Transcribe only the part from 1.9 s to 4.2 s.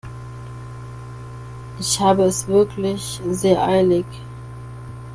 habe es wirklich sehr eilig.